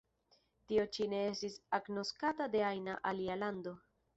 [0.71, 3.79] Tio ĉi ne estis agnoskata de ajna alia lando.